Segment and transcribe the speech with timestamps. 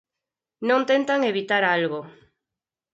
[0.69, 1.99] Non tentan evitar algo